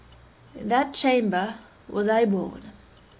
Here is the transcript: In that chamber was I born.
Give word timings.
In 0.55 0.69
that 0.69 0.95
chamber 0.95 1.57
was 1.87 2.09
I 2.09 2.25
born. 2.25 2.63